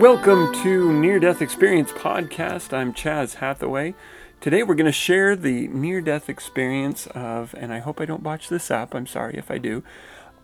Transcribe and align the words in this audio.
Welcome 0.00 0.54
to 0.62 0.94
Near 0.94 1.20
Death 1.20 1.42
Experience 1.42 1.92
Podcast. 1.92 2.72
I'm 2.72 2.94
Chaz 2.94 3.34
Hathaway. 3.34 3.94
Today 4.40 4.62
we're 4.62 4.74
going 4.74 4.86
to 4.86 4.92
share 4.92 5.36
the 5.36 5.68
near 5.68 6.00
death 6.00 6.30
experience 6.30 7.06
of, 7.08 7.54
and 7.58 7.70
I 7.70 7.80
hope 7.80 8.00
I 8.00 8.06
don't 8.06 8.22
botch 8.22 8.48
this 8.48 8.70
up, 8.70 8.94
I'm 8.94 9.06
sorry 9.06 9.34
if 9.36 9.50
I 9.50 9.58
do, 9.58 9.84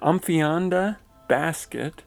Amphianda 0.03 0.99
Baskett. 1.27 2.03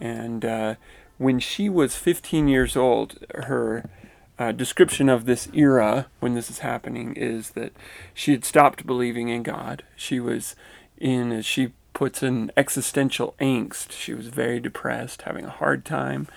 And 0.00 0.46
uh, 0.46 0.76
when 1.18 1.40
she 1.40 1.68
was 1.68 1.96
15 1.96 2.48
years 2.48 2.74
old, 2.74 3.18
her 3.34 3.90
uh, 4.38 4.52
description 4.52 5.10
of 5.10 5.26
this 5.26 5.50
era 5.52 6.06
when 6.20 6.34
this 6.34 6.48
is 6.48 6.60
happening 6.60 7.12
is 7.16 7.50
that 7.50 7.74
she 8.14 8.32
had 8.32 8.46
stopped 8.46 8.86
believing 8.86 9.28
in 9.28 9.42
God. 9.42 9.82
She 9.94 10.20
was 10.20 10.56
in, 10.96 11.32
as 11.32 11.44
she 11.44 11.74
puts 11.92 12.22
in, 12.22 12.50
existential 12.56 13.34
angst. 13.38 13.92
She 13.92 14.14
was 14.14 14.28
very 14.28 14.58
depressed, 14.58 15.20
having 15.22 15.44
a 15.44 15.50
hard 15.50 15.84
time. 15.84 16.28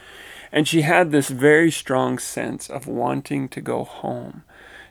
And 0.52 0.68
she 0.68 0.82
had 0.82 1.12
this 1.12 1.30
very 1.30 1.72
strong 1.72 2.20
sense 2.20 2.70
of 2.70 2.88
wanting 2.88 3.48
to 3.50 3.62
go 3.62 3.84
home. 3.84 4.44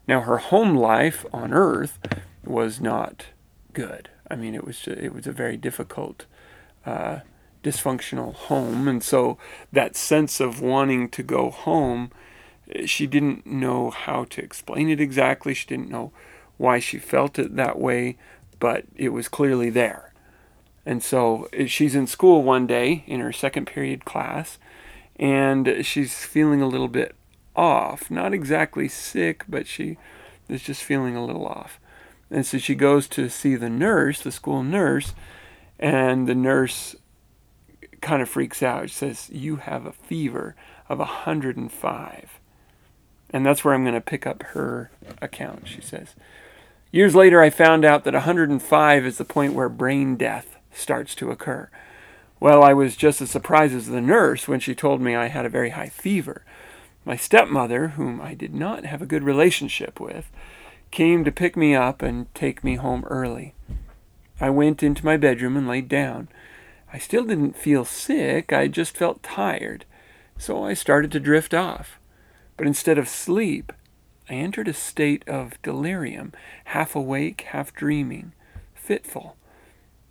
Now, 0.08 0.22
her 0.22 0.38
home 0.38 0.74
life 0.74 1.26
on 1.32 1.52
earth 1.52 1.98
was 2.44 2.80
not 2.80 3.26
good. 3.72 4.08
I 4.30 4.36
mean, 4.36 4.54
it 4.54 4.64
was 4.64 4.86
it 4.86 5.12
was 5.12 5.26
a 5.26 5.32
very 5.32 5.56
difficult, 5.56 6.24
uh, 6.86 7.20
dysfunctional 7.62 8.34
home, 8.34 8.88
and 8.88 9.02
so 9.02 9.38
that 9.72 9.96
sense 9.96 10.40
of 10.40 10.60
wanting 10.60 11.08
to 11.10 11.22
go 11.22 11.50
home 11.50 12.10
she 12.84 13.06
didn't 13.06 13.46
know 13.46 13.90
how 13.90 14.24
to 14.24 14.42
explain 14.42 14.88
it 14.88 15.00
exactly. 15.00 15.54
She 15.54 15.66
didn't 15.66 15.90
know 15.90 16.12
why 16.56 16.78
she 16.78 16.98
felt 16.98 17.38
it 17.38 17.56
that 17.56 17.78
way, 17.78 18.16
but 18.58 18.84
it 18.96 19.10
was 19.10 19.28
clearly 19.28 19.70
there. 19.70 20.12
And 20.86 21.02
so 21.02 21.48
eh, 21.52 21.66
she's 21.66 21.94
in 21.94 22.06
school 22.06 22.42
one 22.42 22.66
day 22.66 23.04
in 23.06 23.20
her 23.20 23.32
second 23.32 23.66
period 23.66 24.04
class, 24.04 24.58
and 25.20 25.84
she's 25.84 26.24
feeling 26.24 26.62
a 26.62 26.66
little 26.66 26.88
bit 26.88 27.14
off. 27.54 28.10
Not 28.10 28.32
exactly 28.32 28.88
sick, 28.88 29.44
but 29.46 29.66
she 29.66 29.98
is 30.48 30.62
just 30.62 30.82
feeling 30.82 31.14
a 31.14 31.24
little 31.24 31.46
off. 31.46 31.78
And 32.30 32.46
so 32.46 32.56
she 32.56 32.74
goes 32.74 33.06
to 33.08 33.28
see 33.28 33.54
the 33.54 33.68
nurse, 33.68 34.22
the 34.22 34.32
school 34.32 34.62
nurse, 34.62 35.14
and 35.78 36.26
the 36.26 36.34
nurse 36.34 36.96
kind 38.00 38.22
of 38.22 38.30
freaks 38.30 38.62
out. 38.62 38.88
She 38.88 38.96
says, 38.96 39.28
You 39.30 39.56
have 39.56 39.84
a 39.84 39.92
fever 39.92 40.56
of 40.88 40.98
105. 40.98 42.40
And 43.32 43.46
that's 43.46 43.62
where 43.62 43.74
I'm 43.74 43.84
going 43.84 43.94
to 43.94 44.00
pick 44.00 44.26
up 44.26 44.42
her 44.42 44.90
account, 45.20 45.68
she 45.68 45.82
says. 45.82 46.14
Years 46.90 47.14
later, 47.14 47.42
I 47.42 47.50
found 47.50 47.84
out 47.84 48.04
that 48.04 48.14
105 48.14 49.04
is 49.04 49.18
the 49.18 49.24
point 49.24 49.52
where 49.52 49.68
brain 49.68 50.16
death 50.16 50.56
starts 50.72 51.14
to 51.16 51.30
occur. 51.30 51.68
Well, 52.40 52.64
I 52.64 52.72
was 52.72 52.96
just 52.96 53.20
as 53.20 53.30
surprised 53.30 53.74
as 53.74 53.86
the 53.86 54.00
nurse 54.00 54.48
when 54.48 54.60
she 54.60 54.74
told 54.74 55.02
me 55.02 55.14
I 55.14 55.28
had 55.28 55.44
a 55.44 55.50
very 55.50 55.70
high 55.70 55.90
fever. 55.90 56.42
My 57.04 57.14
stepmother, 57.14 57.88
whom 57.88 58.18
I 58.18 58.32
did 58.32 58.54
not 58.54 58.86
have 58.86 59.02
a 59.02 59.06
good 59.06 59.22
relationship 59.22 60.00
with, 60.00 60.30
came 60.90 61.22
to 61.24 61.30
pick 61.30 61.54
me 61.54 61.74
up 61.74 62.00
and 62.00 62.34
take 62.34 62.64
me 62.64 62.76
home 62.76 63.04
early. 63.08 63.54
I 64.40 64.48
went 64.48 64.82
into 64.82 65.04
my 65.04 65.18
bedroom 65.18 65.54
and 65.54 65.68
laid 65.68 65.86
down. 65.86 66.28
I 66.90 66.98
still 66.98 67.24
didn't 67.24 67.56
feel 67.56 67.84
sick, 67.84 68.54
I 68.54 68.68
just 68.68 68.96
felt 68.96 69.22
tired, 69.22 69.84
so 70.38 70.64
I 70.64 70.72
started 70.72 71.12
to 71.12 71.20
drift 71.20 71.52
off. 71.52 71.98
But 72.56 72.66
instead 72.66 72.96
of 72.96 73.06
sleep, 73.06 73.70
I 74.30 74.34
entered 74.34 74.66
a 74.66 74.72
state 74.72 75.28
of 75.28 75.60
delirium, 75.62 76.32
half 76.64 76.96
awake, 76.96 77.42
half 77.48 77.74
dreaming, 77.74 78.32
fitful. 78.74 79.36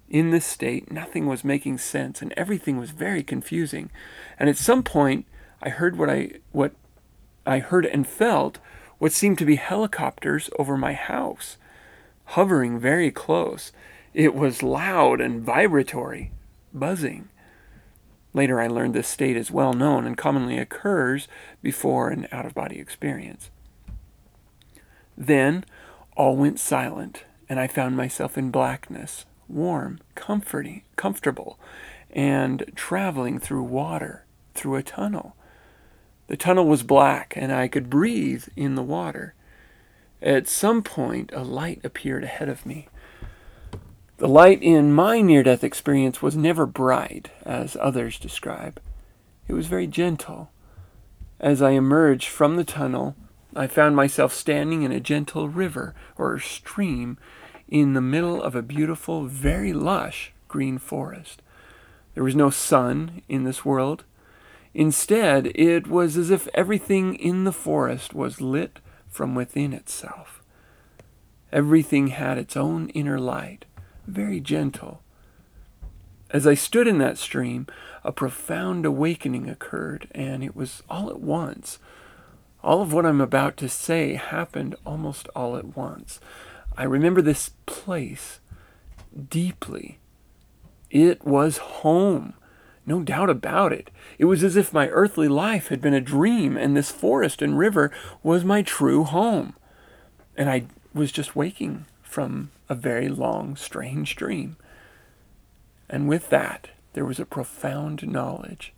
In 0.10 0.32
this 0.32 0.46
state, 0.46 0.92
nothing 0.92 1.28
was 1.28 1.44
making 1.44 1.78
sense 1.78 2.22
and 2.22 2.34
everything 2.36 2.78
was 2.78 2.90
very 2.90 3.22
confusing. 3.22 3.92
And 4.40 4.50
at 4.50 4.58
some 4.58 4.82
point, 4.82 5.26
I 5.62 5.70
heard 5.70 5.98
what 5.98 6.10
I 6.10 6.32
what 6.52 6.73
I 7.45 7.60
heard 7.60 7.86
and 7.86 8.08
felt 8.08 8.58
what 8.98 9.11
seemed 9.11 9.38
to 9.38 9.45
be 9.45 9.56
helicopters 9.56 10.50
over 10.58 10.78
my 10.78 10.94
house, 10.94 11.58
hovering 12.26 12.80
very 12.80 13.11
close. 13.11 13.72
It 14.14 14.33
was 14.33 14.64
loud 14.64 15.22
and 15.22 15.42
vibratory, 15.44 16.32
buzzing. 16.73 17.30
Later, 18.33 18.60
I 18.60 18.67
learned 18.67 18.94
this 18.94 19.08
state 19.08 19.38
is 19.38 19.52
well 19.52 19.73
known 19.73 20.06
and 20.06 20.17
commonly 20.17 20.58
occurs 20.58 21.28
before 21.62 22.10
an 22.10 22.28
out 22.32 22.45
of 22.45 22.54
body 22.54 22.80
experience. 22.80 23.50
Then 25.17 25.66
all 26.16 26.36
went 26.36 26.60
silent, 26.60 27.23
and 27.48 27.60
I 27.60 27.67
found 27.67 27.98
myself 27.98 28.38
in 28.38 28.52
blackness, 28.52 29.26
warm, 29.49 29.99
comforting, 30.15 30.83
comfortable, 30.95 31.60
and 32.11 32.71
traveling 32.76 33.39
through 33.39 33.64
water, 33.64 34.26
through 34.54 34.76
a 34.76 34.83
tunnel. 34.83 35.36
The 36.27 36.37
tunnel 36.37 36.65
was 36.65 36.83
black, 36.83 37.33
and 37.36 37.52
I 37.52 37.67
could 37.67 37.89
breathe 37.89 38.45
in 38.55 38.76
the 38.76 38.83
water. 38.83 39.33
At 40.21 40.48
some 40.48 40.83
point, 40.83 41.32
a 41.33 41.43
light 41.43 41.82
appeared 41.83 42.23
ahead 42.23 42.49
of 42.49 42.65
me. 42.65 42.88
The 44.17 44.27
light 44.27 44.61
in 44.61 44.92
my 44.92 45.21
near 45.21 45.43
death 45.43 45.64
experience 45.64 46.21
was 46.21 46.36
never 46.36 46.65
bright, 46.65 47.32
as 47.45 47.77
others 47.80 48.20
describe. 48.20 48.82
It 49.48 49.54
was 49.54 49.67
very 49.67 49.88
gentle. 49.88 50.52
As 51.39 51.61
I 51.61 51.71
emerged 51.71 52.27
from 52.27 52.58
the 52.58 52.65
tunnel, 52.65 53.15
I 53.55 53.67
found 53.67 53.95
myself 53.95 54.33
standing 54.33 54.83
in 54.83 54.92
a 54.92 54.99
gentle 54.99 55.48
river 55.48 55.95
or 56.17 56.38
stream 56.38 57.17
in 57.70 57.94
the 57.94 58.02
middle 58.02 58.42
of 58.42 58.56
a 58.56 58.62
beautiful, 58.62 59.26
very 59.26 59.74
lush 59.74 60.32
green 60.48 60.78
forest. 60.78 61.42
There 62.16 62.24
was 62.24 62.36
no 62.36 62.50
sun 62.50 63.22
in 63.30 63.44
this 63.44 63.64
world. 63.64 64.04
Instead, 64.74 65.52
it 65.56 65.88
was 65.88 66.18
as 66.18 66.30
if 66.30 66.48
everything 66.54 67.16
in 67.16 67.44
the 67.44 67.52
forest 67.52 68.14
was 68.14 68.42
lit 68.42 68.80
from 69.08 69.36
within 69.36 69.74
itself. 69.74 70.42
Everything 71.52 72.08
had 72.08 72.38
its 72.38 72.56
own 72.58 72.90
inner 72.90 73.20
light 73.20 73.66
very 74.10 74.40
gentle. 74.40 75.02
As 76.32 76.46
I 76.46 76.54
stood 76.54 76.88
in 76.88 76.98
that 77.00 77.18
stream, 77.18 77.68
a 78.04 78.12
profound 78.12 78.86
awakening 78.86 79.50
occurred, 79.50 80.08
and 80.12 80.44
it 80.44 80.56
was 80.56 80.84
all 80.90 81.10
at 81.10 81.20
once. 81.20 81.80
All 82.64 82.82
of 82.82 82.94
what 82.94 83.06
I'm 83.06 83.22
about 83.22 83.58
to 83.58 83.70
say 83.70 84.16
happened 84.16 84.76
almost 84.86 85.28
all 85.36 85.56
at 85.56 85.78
once. 85.78 86.20
I 86.80 86.84
remember 86.84 87.22
this 87.22 87.52
place 87.66 88.40
deeply. 89.30 90.00
It 90.90 91.26
was 91.26 91.58
home. 91.58 92.36
No 92.86 93.02
doubt 93.02 93.30
about 93.30 93.73
it. 93.73 93.92
It 94.17 94.26
was 94.26 94.45
as 94.45 94.56
if 94.56 94.72
my 94.72 94.88
earthly 94.88 95.28
life 95.28 95.68
had 95.68 95.82
been 95.82 95.94
a 95.94 96.00
dream, 96.00 96.56
and 96.56 96.78
this 96.78 96.89
forest 96.89 97.42
and 97.42 97.60
river 97.60 97.92
was 98.23 98.45
my 98.45 98.62
true 98.62 99.04
home. 99.04 99.56
And 100.38 100.50
I 100.50 100.68
was 100.94 101.12
just 101.12 101.36
waking 101.36 101.86
from 102.02 102.50
a 102.70 102.76
very 102.76 103.10
long, 103.10 103.58
strange 103.58 104.16
dream. 104.16 104.56
And 105.89 106.08
with 106.08 106.30
that, 106.30 106.70
there 106.94 107.04
was 107.04 107.20
a 107.20 107.26
profound 107.26 108.08
knowledge. 108.08 108.73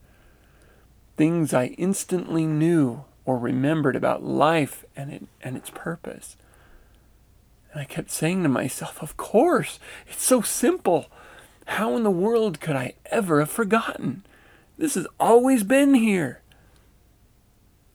Things 1.17 1.53
I 1.53 1.67
instantly 1.78 2.47
knew 2.47 3.06
or 3.25 3.38
remembered 3.38 3.95
about 3.95 4.23
life 4.23 4.85
and, 4.95 5.11
it, 5.13 5.28
and 5.44 5.56
its 5.56 5.69
purpose. 5.69 6.35
And 7.71 7.81
I 7.81 7.85
kept 7.85 8.11
saying 8.11 8.43
to 8.43 8.49
myself, 8.49 9.01
Of 9.01 9.17
course, 9.17 9.79
it's 10.07 10.23
so 10.23 10.41
simple. 10.41 11.07
How 11.65 11.95
in 11.95 12.03
the 12.03 12.11
world 12.11 12.59
could 12.59 12.75
I 12.75 12.93
ever 13.05 13.39
have 13.39 13.49
forgotten? 13.49 14.25
This 14.77 14.95
has 14.95 15.07
always 15.19 15.63
been 15.63 15.93
here. 15.93 16.41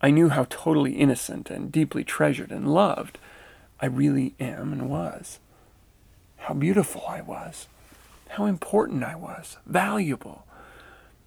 I 0.01 0.11
knew 0.11 0.29
how 0.29 0.47
totally 0.49 0.93
innocent 0.93 1.51
and 1.51 1.73
deeply 1.73 2.05
treasured 2.05 2.53
and 2.53 2.73
loved 2.73 3.19
I 3.81 3.87
really 3.87 4.35
am 4.41 4.73
and 4.73 4.89
was. 4.89 5.39
How 6.39 6.55
beautiful 6.55 7.05
I 7.07 7.21
was. 7.21 7.67
How 8.31 8.47
important 8.47 9.05
I 9.05 9.15
was. 9.15 9.59
Valuable. 9.67 10.47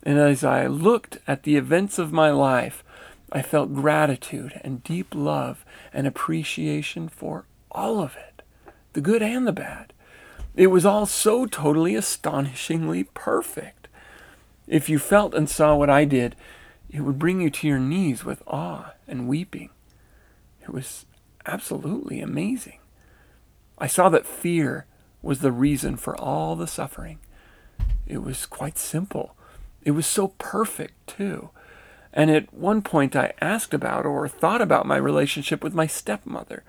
And 0.03 0.17
as 0.17 0.43
I 0.43 0.65
looked 0.65 1.19
at 1.27 1.43
the 1.43 1.57
events 1.57 1.99
of 1.99 2.11
my 2.11 2.31
life, 2.31 2.83
I 3.31 3.41
felt 3.41 3.75
gratitude 3.75 4.59
and 4.63 4.83
deep 4.83 5.13
love 5.13 5.63
and 5.93 6.07
appreciation 6.07 7.09
for 7.09 7.45
all 7.71 7.99
of 7.99 8.15
it, 8.15 8.28
the 8.93 9.01
good 9.01 9.21
and 9.21 9.47
the 9.47 9.51
bad. 9.51 9.93
It 10.55 10.67
was 10.67 10.85
all 10.85 11.05
so 11.05 11.45
totally 11.45 11.95
astonishingly 11.95 13.05
perfect. 13.05 13.87
If 14.67 14.89
you 14.89 14.99
felt 14.99 15.33
and 15.33 15.49
saw 15.49 15.75
what 15.75 15.89
I 15.89 16.05
did, 16.05 16.35
it 16.89 17.01
would 17.01 17.19
bring 17.19 17.41
you 17.41 17.49
to 17.49 17.67
your 17.67 17.79
knees 17.79 18.25
with 18.25 18.43
awe 18.47 18.93
and 19.07 19.27
weeping. 19.27 19.69
It 20.61 20.69
was 20.69 21.05
absolutely 21.45 22.19
amazing. 22.19 22.79
I 23.77 23.87
saw 23.87 24.09
that 24.09 24.25
fear 24.25 24.85
was 25.21 25.39
the 25.39 25.51
reason 25.51 25.97
for 25.97 26.19
all 26.19 26.55
the 26.55 26.67
suffering. 26.67 27.19
It 28.05 28.23
was 28.23 28.45
quite 28.45 28.77
simple. 28.77 29.35
It 29.83 29.91
was 29.91 30.05
so 30.05 30.29
perfect, 30.39 31.07
too. 31.07 31.49
And 32.11 32.31
at 32.31 32.53
one 32.53 32.81
point, 32.81 33.15
I 33.15 33.33
asked 33.39 33.73
about 33.73 34.05
or 34.05 34.27
thought 34.27 34.61
about 34.61 34.85
my 34.85 34.97
relationship 34.97 35.63
with 35.63 35.73
my 35.73 35.87
stepmother. 35.87 36.63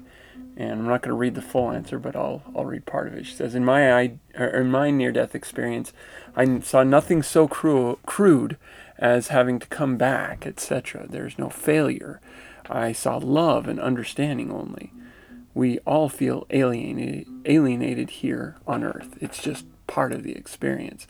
And 0.56 0.72
I'm 0.72 0.86
not 0.86 1.02
going 1.02 1.10
to 1.10 1.14
read 1.14 1.34
the 1.34 1.42
full 1.42 1.70
answer, 1.70 1.98
but 1.98 2.14
I'll 2.14 2.42
I'll 2.54 2.64
read 2.64 2.86
part 2.86 3.08
of 3.08 3.14
it. 3.14 3.26
She 3.26 3.34
says, 3.34 3.54
"In 3.54 3.64
my 3.64 3.92
I, 3.92 4.18
in 4.38 4.70
my 4.70 4.90
near-death 4.90 5.34
experience, 5.34 5.92
I 6.36 6.60
saw 6.60 6.84
nothing 6.84 7.22
so 7.22 7.48
cruel, 7.48 7.98
crude 8.06 8.56
as 8.96 9.28
having 9.28 9.58
to 9.58 9.66
come 9.66 9.96
back, 9.96 10.46
etc. 10.46 11.06
There's 11.08 11.38
no 11.38 11.48
failure." 11.48 12.20
I 12.70 12.92
saw 12.92 13.18
love 13.18 13.68
and 13.68 13.80
understanding 13.80 14.50
only. 14.50 14.92
We 15.54 15.78
all 15.80 16.08
feel 16.08 16.46
alienated, 16.50 17.26
alienated 17.44 18.10
here 18.10 18.56
on 18.66 18.82
earth. 18.82 19.16
It's 19.20 19.42
just 19.42 19.66
part 19.86 20.12
of 20.12 20.22
the 20.22 20.32
experience. 20.32 21.06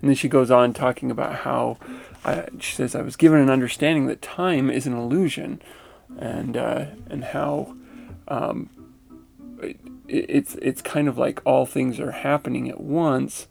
And 0.00 0.08
then 0.08 0.14
she 0.14 0.28
goes 0.28 0.50
on 0.50 0.72
talking 0.72 1.10
about 1.10 1.36
how 1.36 1.78
I, 2.24 2.46
she 2.60 2.74
says, 2.74 2.94
I 2.94 3.02
was 3.02 3.16
given 3.16 3.40
an 3.40 3.50
understanding 3.50 4.06
that 4.06 4.22
time 4.22 4.70
is 4.70 4.86
an 4.86 4.92
illusion 4.92 5.60
and, 6.18 6.56
uh, 6.56 6.86
and 7.08 7.24
how 7.24 7.74
um, 8.28 8.70
it, 9.62 9.80
it's, 10.06 10.54
it's 10.56 10.82
kind 10.82 11.08
of 11.08 11.18
like 11.18 11.40
all 11.44 11.66
things 11.66 12.00
are 12.00 12.12
happening 12.12 12.68
at 12.68 12.80
once, 12.80 13.48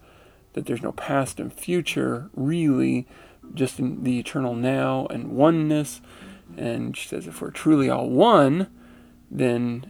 that 0.54 0.66
there's 0.66 0.82
no 0.82 0.92
past 0.92 1.38
and 1.38 1.52
future, 1.52 2.30
really, 2.34 3.06
just 3.54 3.78
in 3.78 4.04
the 4.04 4.18
eternal 4.18 4.54
now 4.54 5.06
and 5.06 5.32
oneness 5.32 6.00
and 6.56 6.96
she 6.96 7.08
says, 7.08 7.26
if 7.26 7.40
we're 7.40 7.50
truly 7.50 7.90
all 7.90 8.08
one, 8.08 8.68
then 9.30 9.84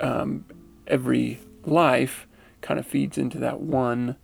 um, 0.00 0.44
every 0.86 1.40
life 1.64 2.26
kind 2.60 2.80
of 2.80 2.86
feeds 2.86 3.16
into 3.16 3.38
that 3.38 3.60
oneness 3.60 4.16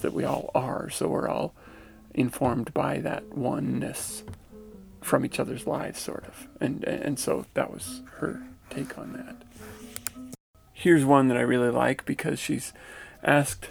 that 0.00 0.12
we 0.12 0.24
all 0.24 0.50
are. 0.54 0.90
So 0.90 1.08
we're 1.08 1.28
all 1.28 1.54
informed 2.14 2.74
by 2.74 2.98
that 2.98 3.34
oneness 3.34 4.24
from 5.00 5.24
each 5.24 5.38
other's 5.38 5.66
lives, 5.66 6.00
sort 6.00 6.24
of. 6.26 6.48
And 6.60 6.84
and 6.84 7.18
so 7.18 7.46
that 7.54 7.72
was 7.72 8.02
her 8.16 8.42
take 8.68 8.98
on 8.98 9.12
that. 9.14 9.36
Here's 10.80 11.04
one 11.04 11.28
that 11.28 11.36
I 11.36 11.42
really 11.42 11.68
like 11.68 12.06
because 12.06 12.38
she's 12.38 12.72
asked, 13.22 13.68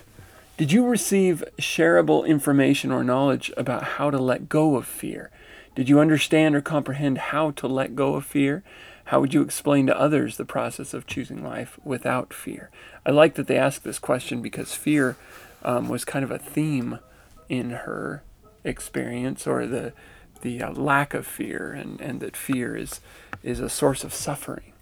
"Did 0.57 0.71
you 0.71 0.85
receive 0.85 1.43
shareable 1.57 2.23
information 2.23 2.91
or 2.91 3.03
knowledge 3.03 3.51
about 3.57 3.97
how 3.97 4.11
to 4.11 4.19
let 4.19 4.47
go 4.47 4.75
of 4.75 4.85
fear?" 4.85 5.31
Did 5.73 5.89
you 5.89 5.99
understand 5.99 6.53
or 6.53 6.61
comprehend 6.61 7.17
how 7.17 7.49
to 7.49 7.67
let 7.67 7.95
go 7.95 8.13
of 8.13 8.25
fear? 8.25 8.61
How 9.05 9.19
would 9.21 9.33
you 9.33 9.41
explain 9.41 9.87
to 9.87 9.99
others 9.99 10.37
the 10.37 10.45
process 10.45 10.93
of 10.93 11.07
choosing 11.07 11.43
life 11.43 11.79
without 11.83 12.31
fear? 12.31 12.69
I 13.03 13.09
like 13.09 13.33
that 13.33 13.47
they 13.47 13.57
asked 13.57 13.83
this 13.83 13.97
question 13.97 14.43
because 14.43 14.75
fear 14.75 15.17
um, 15.63 15.89
was 15.89 16.05
kind 16.05 16.23
of 16.23 16.29
a 16.29 16.37
theme 16.37 16.99
in 17.47 17.71
her 17.71 18.21
experience, 18.63 19.47
or 19.47 19.65
the 19.65 19.93
the 20.41 20.61
uh, 20.61 20.73
lack 20.73 21.15
of 21.15 21.25
fear, 21.25 21.71
and, 21.71 21.99
and 22.01 22.19
that 22.19 22.37
fear 22.37 22.75
is 22.75 23.01
is 23.41 23.59
a 23.59 23.67
source 23.67 24.03
of 24.03 24.13
suffering. 24.13 24.73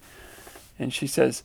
And 0.77 0.93
she 0.93 1.07
says, 1.07 1.43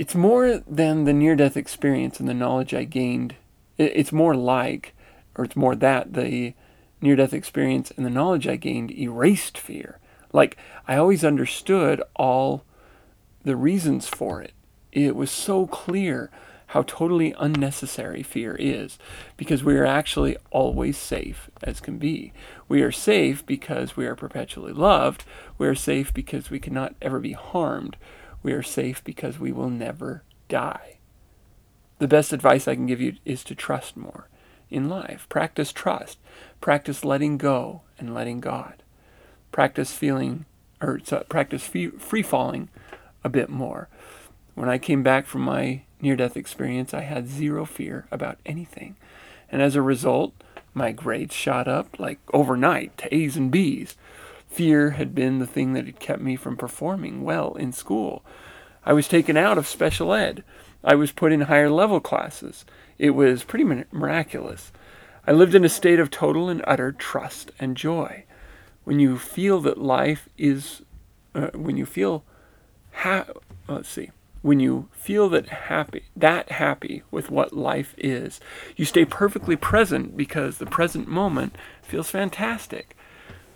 it's 0.00 0.14
more 0.14 0.62
than 0.66 1.04
the 1.04 1.12
near 1.12 1.36
death 1.36 1.58
experience 1.58 2.20
and 2.20 2.26
the 2.26 2.32
knowledge 2.32 2.72
I 2.72 2.84
gained. 2.84 3.34
It's 3.76 4.12
more 4.12 4.34
like, 4.34 4.94
or 5.36 5.44
it's 5.44 5.56
more 5.56 5.76
that 5.76 6.14
the 6.14 6.54
near 7.02 7.16
death 7.16 7.34
experience 7.34 7.92
and 7.94 8.06
the 8.06 8.10
knowledge 8.10 8.48
I 8.48 8.56
gained 8.56 8.92
erased 8.92 9.58
fear. 9.58 9.98
Like, 10.32 10.56
I 10.88 10.96
always 10.96 11.22
understood 11.22 12.02
all 12.16 12.64
the 13.42 13.56
reasons 13.56 14.08
for 14.08 14.40
it. 14.40 14.54
It 14.90 15.14
was 15.16 15.30
so 15.30 15.66
clear 15.66 16.30
how 16.68 16.80
totally 16.86 17.34
unnecessary 17.38 18.22
fear 18.22 18.56
is 18.58 18.96
because 19.36 19.62
we 19.62 19.76
are 19.76 19.84
actually 19.84 20.34
always 20.50 20.96
safe 20.96 21.50
as 21.62 21.78
can 21.78 21.98
be. 21.98 22.32
We 22.68 22.80
are 22.80 22.92
safe 22.92 23.44
because 23.44 23.98
we 23.98 24.06
are 24.06 24.16
perpetually 24.16 24.72
loved. 24.72 25.24
We 25.58 25.68
are 25.68 25.74
safe 25.74 26.14
because 26.14 26.48
we 26.48 26.58
cannot 26.58 26.94
ever 27.02 27.18
be 27.18 27.32
harmed. 27.32 27.98
We 28.42 28.52
are 28.52 28.62
safe 28.62 29.02
because 29.04 29.38
we 29.38 29.52
will 29.52 29.70
never 29.70 30.22
die. 30.48 30.98
The 31.98 32.08
best 32.08 32.32
advice 32.32 32.66
I 32.66 32.74
can 32.74 32.86
give 32.86 33.00
you 33.00 33.16
is 33.24 33.44
to 33.44 33.54
trust 33.54 33.96
more 33.96 34.28
in 34.70 34.88
life. 34.88 35.26
Practice 35.28 35.72
trust. 35.72 36.18
Practice 36.60 37.04
letting 37.04 37.36
go 37.36 37.82
and 37.98 38.14
letting 38.14 38.40
God. 38.40 38.82
Practice 39.52 39.92
feeling, 39.92 40.46
or 40.80 41.00
practice 41.28 41.64
free 41.64 42.22
falling 42.22 42.68
a 43.22 43.28
bit 43.28 43.50
more. 43.50 43.88
When 44.54 44.68
I 44.68 44.78
came 44.78 45.02
back 45.02 45.26
from 45.26 45.42
my 45.42 45.82
near 46.00 46.16
death 46.16 46.36
experience, 46.36 46.94
I 46.94 47.02
had 47.02 47.28
zero 47.28 47.66
fear 47.66 48.06
about 48.10 48.38
anything. 48.46 48.96
And 49.50 49.60
as 49.60 49.76
a 49.76 49.82
result, 49.82 50.32
my 50.72 50.92
grades 50.92 51.34
shot 51.34 51.68
up 51.68 51.98
like 51.98 52.18
overnight 52.32 52.96
to 52.98 53.14
A's 53.14 53.36
and 53.36 53.50
B's. 53.50 53.96
Fear 54.50 54.90
had 54.90 55.14
been 55.14 55.38
the 55.38 55.46
thing 55.46 55.72
that 55.74 55.86
had 55.86 56.00
kept 56.00 56.20
me 56.20 56.36
from 56.36 56.56
performing 56.56 57.22
well 57.22 57.54
in 57.54 57.72
school. 57.72 58.24
I 58.84 58.92
was 58.92 59.06
taken 59.06 59.36
out 59.36 59.58
of 59.58 59.68
special 59.68 60.12
ed. 60.12 60.42
I 60.82 60.96
was 60.96 61.12
put 61.12 61.32
in 61.32 61.42
higher 61.42 61.70
level 61.70 62.00
classes. 62.00 62.64
It 62.98 63.10
was 63.10 63.44
pretty 63.44 63.64
miraculous. 63.92 64.72
I 65.26 65.32
lived 65.32 65.54
in 65.54 65.64
a 65.64 65.68
state 65.68 66.00
of 66.00 66.10
total 66.10 66.48
and 66.48 66.64
utter 66.66 66.90
trust 66.90 67.52
and 67.60 67.76
joy. 67.76 68.24
When 68.84 68.98
you 68.98 69.18
feel 69.18 69.60
that 69.60 69.78
life 69.78 70.28
is, 70.36 70.82
uh, 71.34 71.50
when 71.54 71.76
you 71.76 71.86
feel, 71.86 72.24
ha- 72.92 73.26
let's 73.68 73.88
see, 73.88 74.10
when 74.42 74.58
you 74.58 74.88
feel 74.92 75.28
that 75.28 75.48
happy, 75.48 76.04
that 76.16 76.52
happy 76.52 77.02
with 77.10 77.30
what 77.30 77.52
life 77.52 77.94
is, 77.98 78.40
you 78.74 78.84
stay 78.84 79.04
perfectly 79.04 79.54
present 79.54 80.16
because 80.16 80.58
the 80.58 80.66
present 80.66 81.06
moment 81.06 81.54
feels 81.82 82.10
fantastic. 82.10 82.96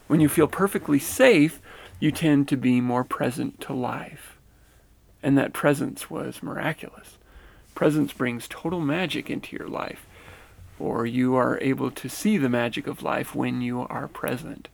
When 0.07 0.21
you 0.21 0.29
feel 0.29 0.47
perfectly 0.47 0.99
safe, 0.99 1.61
you 1.99 2.11
tend 2.13 2.49
to 2.49 2.57
be 2.57 2.81
more 2.81 3.05
present 3.05 3.61
to 3.63 3.73
life. 3.73 4.37
And 5.23 5.39
that 5.39 5.53
presence 5.53 6.11
was 6.11 6.43
miraculous. 6.43 7.17
Presence 7.75 8.13
brings 8.13 8.47
total 8.47 8.81
magic 8.81 9.31
into 9.31 9.57
your 9.57 9.69
life, 9.69 10.07
or 10.79 11.07
you 11.07 11.35
are 11.35 11.59
able 11.61 11.91
to 11.91 12.09
see 12.09 12.37
the 12.37 12.49
magic 12.49 12.87
of 12.87 13.03
life 13.03 13.35
when 13.35 13.63
you 13.63 13.81
are 13.89 14.07
present. 14.07 14.69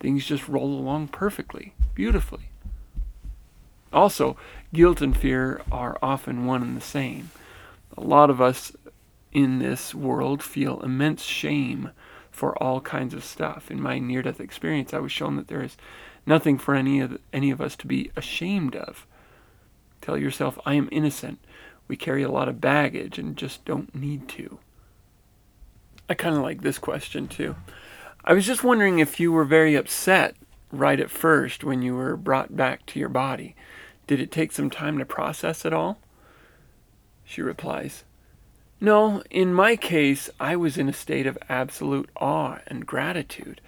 Things 0.00 0.26
just 0.26 0.48
roll 0.48 0.66
along 0.66 1.08
perfectly, 1.08 1.74
beautifully. 1.94 2.50
Also, 3.92 4.36
guilt 4.74 5.00
and 5.00 5.16
fear 5.16 5.60
are 5.70 5.98
often 6.02 6.46
one 6.46 6.62
and 6.62 6.76
the 6.76 6.80
same. 6.80 7.30
A 7.96 8.00
lot 8.00 8.30
of 8.30 8.40
us 8.40 8.72
in 9.32 9.58
this 9.58 9.94
world 9.94 10.42
feel 10.42 10.80
immense 10.80 11.22
shame 11.22 11.90
for 12.32 12.60
all 12.60 12.80
kinds 12.80 13.14
of 13.14 13.22
stuff. 13.22 13.70
In 13.70 13.80
my 13.80 13.98
near 13.98 14.22
death 14.22 14.40
experience, 14.40 14.92
I 14.92 14.98
was 14.98 15.12
shown 15.12 15.36
that 15.36 15.48
there 15.48 15.62
is 15.62 15.76
nothing 16.26 16.58
for 16.58 16.74
any 16.74 16.98
of, 16.98 17.18
any 17.32 17.50
of 17.50 17.60
us 17.60 17.76
to 17.76 17.86
be 17.86 18.10
ashamed 18.16 18.74
of. 18.74 19.06
Tell 20.00 20.18
yourself, 20.18 20.58
I 20.66 20.74
am 20.74 20.88
innocent. 20.90 21.38
We 21.86 21.96
carry 21.96 22.22
a 22.22 22.30
lot 22.30 22.48
of 22.48 22.60
baggage 22.60 23.18
and 23.18 23.36
just 23.36 23.64
don't 23.64 23.94
need 23.94 24.28
to. 24.30 24.58
I 26.08 26.14
kind 26.14 26.34
of 26.34 26.42
like 26.42 26.62
this 26.62 26.78
question 26.78 27.28
too. 27.28 27.54
I 28.24 28.34
was 28.34 28.46
just 28.46 28.64
wondering 28.64 28.98
if 28.98 29.20
you 29.20 29.30
were 29.30 29.44
very 29.44 29.74
upset 29.74 30.34
right 30.70 30.98
at 30.98 31.10
first 31.10 31.64
when 31.64 31.82
you 31.82 31.94
were 31.94 32.16
brought 32.16 32.56
back 32.56 32.86
to 32.86 32.98
your 32.98 33.08
body. 33.08 33.54
Did 34.06 34.20
it 34.20 34.32
take 34.32 34.52
some 34.52 34.70
time 34.70 34.98
to 34.98 35.04
process 35.04 35.64
it 35.64 35.72
all? 35.72 35.98
She 37.24 37.42
replies, 37.42 38.04
No, 38.82 39.22
in 39.30 39.54
my 39.54 39.76
case, 39.76 40.28
I 40.40 40.56
was 40.56 40.76
in 40.76 40.88
a 40.88 40.92
state 40.92 41.24
of 41.28 41.38
absolute 41.48 42.10
awe 42.16 42.58
and 42.66 42.84
gratitude. 42.84 43.60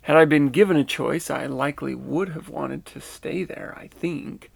Had 0.00 0.16
I 0.16 0.24
been 0.24 0.48
given 0.48 0.78
a 0.78 0.84
choice, 0.84 1.28
I 1.28 1.44
likely 1.44 1.94
would 1.94 2.30
have 2.30 2.48
wanted 2.48 2.86
to 2.86 3.00
stay 3.02 3.44
there, 3.44 3.76
I 3.78 3.88
think. 3.88 4.50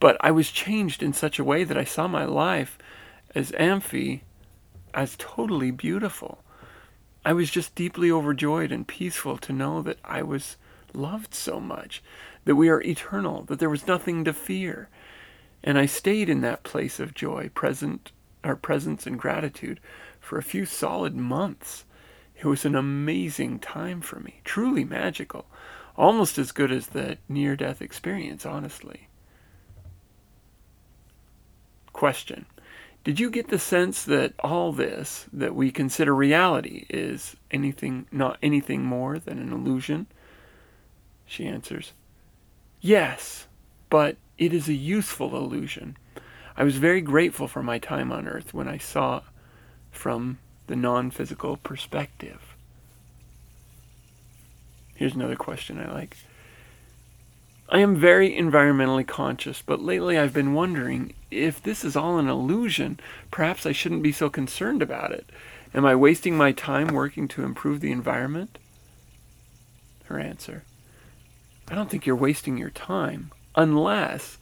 But 0.00 0.16
I 0.22 0.30
was 0.30 0.50
changed 0.50 1.02
in 1.02 1.12
such 1.12 1.38
a 1.38 1.44
way 1.44 1.62
that 1.62 1.76
I 1.76 1.84
saw 1.84 2.08
my 2.08 2.24
life 2.24 2.78
as 3.34 3.52
Amphi 3.58 4.22
as 4.94 5.14
totally 5.18 5.72
beautiful. 5.72 6.42
I 7.22 7.34
was 7.34 7.50
just 7.50 7.74
deeply 7.74 8.10
overjoyed 8.10 8.72
and 8.72 8.88
peaceful 8.88 9.36
to 9.36 9.52
know 9.52 9.82
that 9.82 9.98
I 10.06 10.22
was 10.22 10.56
loved 10.94 11.34
so 11.34 11.60
much, 11.60 12.02
that 12.46 12.56
we 12.56 12.70
are 12.70 12.80
eternal, 12.80 13.42
that 13.42 13.58
there 13.58 13.68
was 13.68 13.86
nothing 13.86 14.24
to 14.24 14.32
fear. 14.32 14.88
And 15.62 15.78
I 15.78 15.84
stayed 15.84 16.30
in 16.30 16.40
that 16.40 16.62
place 16.62 16.98
of 16.98 17.12
joy, 17.12 17.50
present 17.52 18.10
our 18.44 18.56
presence 18.56 19.06
and 19.06 19.18
gratitude 19.18 19.80
for 20.20 20.38
a 20.38 20.42
few 20.42 20.64
solid 20.64 21.14
months. 21.14 21.84
It 22.36 22.46
was 22.46 22.64
an 22.64 22.74
amazing 22.74 23.58
time 23.58 24.00
for 24.00 24.20
me, 24.20 24.40
truly 24.44 24.84
magical, 24.84 25.46
almost 25.96 26.38
as 26.38 26.52
good 26.52 26.70
as 26.70 26.88
the 26.88 27.18
near 27.28 27.56
death 27.56 27.82
experience, 27.82 28.46
honestly. 28.46 29.08
Question 31.92 32.46
Did 33.02 33.18
you 33.18 33.28
get 33.28 33.48
the 33.48 33.58
sense 33.58 34.04
that 34.04 34.34
all 34.38 34.72
this 34.72 35.26
that 35.32 35.54
we 35.54 35.72
consider 35.72 36.14
reality 36.14 36.86
is 36.88 37.34
anything 37.50 38.06
not 38.12 38.38
anything 38.40 38.84
more 38.84 39.18
than 39.18 39.38
an 39.38 39.52
illusion? 39.52 40.06
She 41.26 41.44
answers, 41.46 41.92
Yes, 42.80 43.48
but 43.90 44.16
it 44.38 44.54
is 44.54 44.68
a 44.68 44.74
useful 44.74 45.36
illusion. 45.36 45.96
I 46.58 46.64
was 46.64 46.76
very 46.76 47.00
grateful 47.00 47.46
for 47.46 47.62
my 47.62 47.78
time 47.78 48.10
on 48.10 48.26
earth 48.26 48.52
when 48.52 48.66
I 48.66 48.78
saw 48.78 49.22
from 49.92 50.40
the 50.66 50.74
non 50.74 51.12
physical 51.12 51.56
perspective. 51.56 52.56
Here's 54.96 55.14
another 55.14 55.36
question 55.36 55.78
I 55.78 55.88
like. 55.92 56.16
I 57.68 57.78
am 57.78 57.94
very 57.94 58.32
environmentally 58.32 59.06
conscious, 59.06 59.62
but 59.62 59.80
lately 59.80 60.18
I've 60.18 60.32
been 60.32 60.52
wondering 60.52 61.14
if 61.30 61.62
this 61.62 61.84
is 61.84 61.94
all 61.94 62.18
an 62.18 62.28
illusion, 62.28 62.98
perhaps 63.30 63.64
I 63.64 63.72
shouldn't 63.72 64.02
be 64.02 64.10
so 64.10 64.28
concerned 64.28 64.82
about 64.82 65.12
it. 65.12 65.30
Am 65.74 65.84
I 65.84 65.94
wasting 65.94 66.36
my 66.36 66.50
time 66.50 66.88
working 66.88 67.28
to 67.28 67.44
improve 67.44 67.80
the 67.80 67.92
environment? 67.92 68.58
Her 70.06 70.18
answer 70.18 70.64
I 71.68 71.76
don't 71.76 71.88
think 71.88 72.04
you're 72.04 72.16
wasting 72.16 72.58
your 72.58 72.70
time 72.70 73.30
unless 73.54 74.37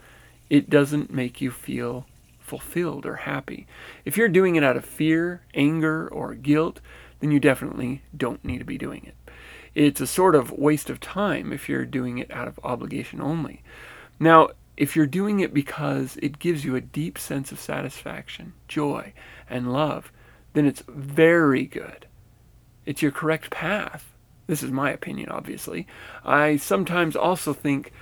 it 0.49 0.71
doesn't 0.71 1.13
make 1.13 1.41
you 1.41 1.51
feel 1.51 2.07
fulfilled 2.39 3.05
or 3.05 3.17
happy. 3.17 3.67
If 4.05 4.17
you're 4.17 4.29
doing 4.29 4.57
it 4.57 4.65
out 4.65 4.77
of 4.77 4.85
fear, 4.85 5.43
anger, 5.55 6.09
or 6.09 6.35
guilt, 6.35 6.81
then 7.21 7.31
you 7.31 7.41
definitely 7.41 8.03
don't 8.17 8.45
need 8.45 8.59
to 8.59 8.65
be 8.65 8.79
doing 8.79 9.05
it. 9.05 9.15
It's 9.75 10.01
a 10.01 10.07
sort 10.07 10.35
of 10.35 10.53
waste 10.53 10.89
of 10.89 11.01
time 11.01 11.53
if 11.53 11.69
you're 11.69 11.85
doing 11.85 12.19
it 12.19 12.31
out 12.31 12.49
of 12.49 12.61
obligation 12.63 13.21
only. 13.21 13.63
Now, 14.19 14.49
if 14.77 14.95
you're 14.95 15.07
doing 15.07 15.41
it 15.41 15.53
because 15.53 16.19
it 16.23 16.39
gives 16.39 16.65
you 16.65 16.77
a 16.77 16.81
deep 16.81 17.19
sense 17.19 17.51
of 17.51 17.59
satisfaction, 17.59 18.53
joy, 18.69 19.13
and 19.49 19.73
love, 19.73 20.13
then 20.53 20.67
it's 20.67 20.83
very 20.89 21.65
good. 21.65 22.07
It's 22.87 23.03
your 23.03 23.11
correct 23.11 23.51
path. 23.51 24.13
This 24.47 24.63
is 24.63 24.71
my 24.71 24.91
opinion, 24.93 25.31
obviously. 25.31 25.87
I 26.25 26.57
sometimes 26.57 27.17
also 27.17 27.53
think 27.53 27.93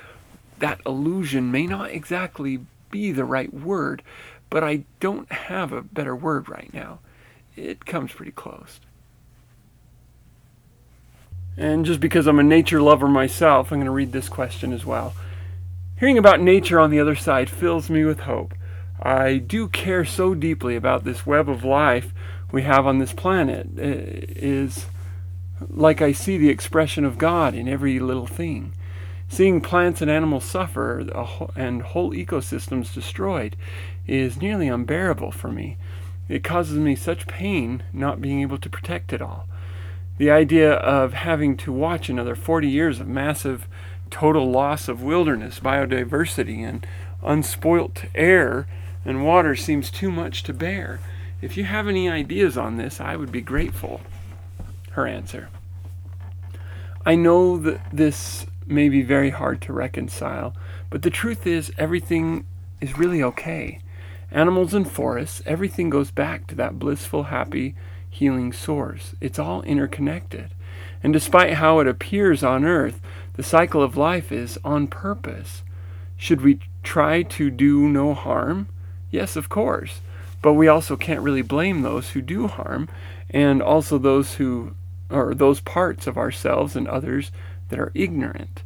that 0.64 0.80
illusion 0.86 1.52
may 1.52 1.66
not 1.66 1.90
exactly 1.90 2.58
be 2.90 3.12
the 3.12 3.26
right 3.26 3.52
word, 3.52 4.02
but 4.48 4.64
I 4.64 4.84
don't 4.98 5.30
have 5.30 5.74
a 5.74 5.82
better 5.82 6.16
word 6.16 6.48
right 6.48 6.72
now. 6.72 7.00
It 7.54 7.84
comes 7.84 8.12
pretty 8.12 8.32
close. 8.32 8.80
And 11.58 11.84
just 11.84 12.00
because 12.00 12.26
I'm 12.26 12.38
a 12.38 12.42
nature 12.42 12.80
lover 12.80 13.08
myself, 13.08 13.70
I'm 13.70 13.76
going 13.76 13.84
to 13.84 13.90
read 13.90 14.12
this 14.12 14.30
question 14.30 14.72
as 14.72 14.86
well. 14.86 15.12
Hearing 16.00 16.16
about 16.16 16.40
nature 16.40 16.80
on 16.80 16.90
the 16.90 16.98
other 16.98 17.14
side 17.14 17.50
fills 17.50 17.90
me 17.90 18.02
with 18.02 18.20
hope. 18.20 18.54
I 18.98 19.36
do 19.36 19.68
care 19.68 20.06
so 20.06 20.34
deeply 20.34 20.76
about 20.76 21.04
this 21.04 21.26
web 21.26 21.50
of 21.50 21.62
life 21.62 22.14
we 22.50 22.62
have 22.62 22.86
on 22.86 23.00
this 23.00 23.12
planet. 23.12 23.78
It 23.78 24.30
is 24.34 24.86
like 25.68 26.00
I 26.00 26.12
see 26.12 26.38
the 26.38 26.48
expression 26.48 27.04
of 27.04 27.18
God 27.18 27.54
in 27.54 27.68
every 27.68 27.98
little 28.00 28.26
thing. 28.26 28.72
Seeing 29.34 29.60
plants 29.60 30.00
and 30.00 30.08
animals 30.08 30.44
suffer 30.44 31.00
and 31.56 31.82
whole 31.82 32.12
ecosystems 32.12 32.94
destroyed 32.94 33.56
is 34.06 34.40
nearly 34.40 34.68
unbearable 34.68 35.32
for 35.32 35.50
me. 35.50 35.76
It 36.28 36.44
causes 36.44 36.78
me 36.78 36.94
such 36.94 37.26
pain 37.26 37.82
not 37.92 38.20
being 38.20 38.42
able 38.42 38.58
to 38.58 38.70
protect 38.70 39.12
it 39.12 39.20
all. 39.20 39.48
The 40.18 40.30
idea 40.30 40.74
of 40.74 41.14
having 41.14 41.56
to 41.56 41.72
watch 41.72 42.08
another 42.08 42.36
40 42.36 42.68
years 42.68 43.00
of 43.00 43.08
massive 43.08 43.66
total 44.08 44.52
loss 44.52 44.86
of 44.86 45.02
wilderness, 45.02 45.58
biodiversity, 45.58 46.60
and 46.60 46.86
unspoilt 47.20 48.04
air 48.14 48.68
and 49.04 49.24
water 49.24 49.56
seems 49.56 49.90
too 49.90 50.12
much 50.12 50.44
to 50.44 50.52
bear. 50.52 51.00
If 51.42 51.56
you 51.56 51.64
have 51.64 51.88
any 51.88 52.08
ideas 52.08 52.56
on 52.56 52.76
this, 52.76 53.00
I 53.00 53.16
would 53.16 53.32
be 53.32 53.40
grateful. 53.40 54.00
Her 54.92 55.08
answer 55.08 55.48
I 57.04 57.16
know 57.16 57.56
that 57.58 57.80
this 57.92 58.46
may 58.66 58.88
be 58.88 59.02
very 59.02 59.30
hard 59.30 59.60
to 59.62 59.72
reconcile, 59.72 60.54
but 60.90 61.02
the 61.02 61.10
truth 61.10 61.46
is, 61.46 61.72
everything 61.78 62.46
is 62.80 62.98
really 62.98 63.22
okay. 63.22 63.80
Animals 64.30 64.74
and 64.74 64.90
forests, 64.90 65.42
everything 65.46 65.90
goes 65.90 66.10
back 66.10 66.46
to 66.48 66.54
that 66.56 66.78
blissful, 66.78 67.24
happy, 67.24 67.74
healing 68.08 68.52
source. 68.52 69.14
It's 69.20 69.38
all 69.38 69.62
interconnected. 69.62 70.50
And 71.02 71.12
despite 71.12 71.54
how 71.54 71.80
it 71.80 71.86
appears 71.86 72.42
on 72.42 72.64
earth, 72.64 73.00
the 73.34 73.42
cycle 73.42 73.82
of 73.82 73.96
life 73.96 74.32
is 74.32 74.58
on 74.64 74.86
purpose. 74.86 75.62
Should 76.16 76.40
we 76.40 76.60
try 76.82 77.22
to 77.22 77.50
do 77.50 77.88
no 77.88 78.14
harm? 78.14 78.68
Yes, 79.10 79.36
of 79.36 79.48
course. 79.48 80.00
But 80.42 80.54
we 80.54 80.68
also 80.68 80.96
can't 80.96 81.22
really 81.22 81.42
blame 81.42 81.82
those 81.82 82.10
who 82.10 82.22
do 82.22 82.46
harm 82.46 82.88
and 83.30 83.62
also 83.62 83.98
those 83.98 84.34
who 84.34 84.74
or 85.10 85.34
those 85.34 85.60
parts 85.60 86.06
of 86.06 86.16
ourselves 86.16 86.76
and 86.76 86.88
others 86.88 87.30
that 87.74 87.80
are 87.80 87.90
ignorant. 87.92 88.62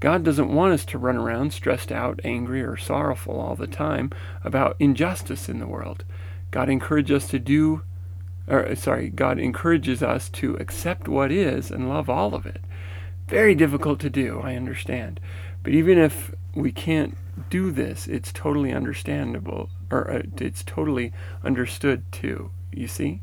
God 0.00 0.22
doesn't 0.22 0.52
want 0.52 0.74
us 0.74 0.84
to 0.86 0.98
run 0.98 1.16
around 1.16 1.54
stressed 1.54 1.90
out, 1.90 2.20
angry, 2.24 2.62
or 2.62 2.76
sorrowful 2.76 3.40
all 3.40 3.56
the 3.56 3.66
time 3.66 4.10
about 4.44 4.76
injustice 4.78 5.48
in 5.48 5.60
the 5.60 5.66
world. 5.66 6.04
God 6.50 6.68
encourages 6.68 7.24
us 7.24 7.30
to 7.30 7.38
do, 7.38 7.80
or 8.46 8.76
sorry, 8.76 9.08
God 9.08 9.38
encourages 9.38 10.02
us 10.02 10.28
to 10.28 10.56
accept 10.56 11.08
what 11.08 11.32
is 11.32 11.70
and 11.70 11.88
love 11.88 12.10
all 12.10 12.34
of 12.34 12.44
it. 12.44 12.60
Very 13.28 13.54
difficult 13.54 13.98
to 14.00 14.10
do, 14.10 14.42
I 14.44 14.56
understand. 14.56 15.20
But 15.62 15.72
even 15.72 15.96
if 15.96 16.34
we 16.54 16.70
can't 16.70 17.16
do 17.48 17.70
this, 17.70 18.06
it's 18.06 18.30
totally 18.30 18.74
understandable, 18.74 19.70
or 19.90 20.10
uh, 20.10 20.22
it's 20.36 20.62
totally 20.62 21.14
understood 21.42 22.02
too. 22.12 22.50
You 22.74 22.88
see? 22.88 23.22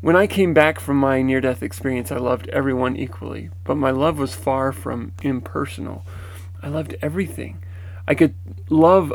When 0.00 0.14
I 0.14 0.28
came 0.28 0.54
back 0.54 0.78
from 0.78 0.96
my 0.96 1.22
near 1.22 1.40
death 1.40 1.60
experience, 1.60 2.12
I 2.12 2.18
loved 2.18 2.48
everyone 2.50 2.96
equally, 2.96 3.50
but 3.64 3.74
my 3.74 3.90
love 3.90 4.16
was 4.16 4.32
far 4.32 4.70
from 4.70 5.10
impersonal. 5.22 6.06
I 6.62 6.68
loved 6.68 6.94
everything. 7.02 7.64
I 8.06 8.14
could 8.14 8.34
love, 8.70 9.12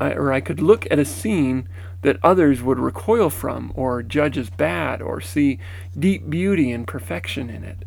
or 0.00 0.32
I 0.32 0.40
could 0.40 0.60
look 0.60 0.88
at 0.90 0.98
a 0.98 1.04
scene 1.04 1.68
that 2.02 2.18
others 2.24 2.60
would 2.60 2.80
recoil 2.80 3.30
from, 3.30 3.72
or 3.76 4.02
judge 4.02 4.36
as 4.36 4.50
bad, 4.50 5.00
or 5.00 5.20
see 5.20 5.60
deep 5.96 6.28
beauty 6.28 6.72
and 6.72 6.88
perfection 6.88 7.48
in 7.48 7.62
it. 7.62 7.84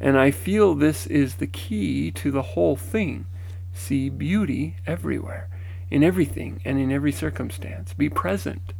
And 0.00 0.18
I 0.18 0.30
feel 0.30 0.74
this 0.74 1.06
is 1.06 1.34
the 1.34 1.46
key 1.46 2.10
to 2.12 2.30
the 2.30 2.42
whole 2.42 2.76
thing. 2.76 3.26
See 3.74 4.08
beauty 4.08 4.76
everywhere, 4.86 5.50
in 5.90 6.02
everything, 6.02 6.62
and 6.64 6.78
in 6.78 6.90
every 6.90 7.12
circumstance. 7.12 7.92
Be 7.92 8.08
present 8.08 8.72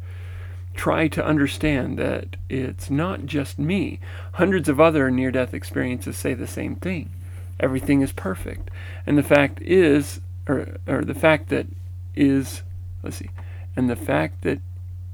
try 0.73 1.07
to 1.07 1.25
understand 1.25 1.97
that 1.99 2.35
it's 2.49 2.89
not 2.89 3.25
just 3.25 3.59
me. 3.59 3.99
Hundreds 4.33 4.67
of 4.67 4.79
other 4.79 5.11
near 5.11 5.31
death 5.31 5.53
experiences 5.53 6.17
say 6.17 6.33
the 6.33 6.47
same 6.47 6.75
thing. 6.75 7.11
Everything 7.59 8.01
is 8.01 8.11
perfect. 8.11 8.69
And 9.05 9.17
the 9.17 9.23
fact 9.23 9.61
is, 9.61 10.21
or 10.47 10.77
or 10.87 11.03
the 11.03 11.13
fact 11.13 11.49
that 11.49 11.67
is 12.15 12.63
let's 13.01 13.17
see, 13.17 13.29
and 13.75 13.89
the 13.89 13.95
fact 13.95 14.41
that 14.41 14.59